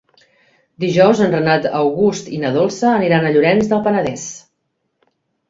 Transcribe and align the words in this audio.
Dijous 0.83 1.19
en 1.25 1.29
Renat 1.35 1.67
August 1.81 2.31
i 2.39 2.41
na 2.45 2.51
Dolça 2.57 2.89
aniran 2.95 3.29
a 3.29 3.33
Llorenç 3.37 3.71
del 3.75 3.85
Penedès. 3.91 4.27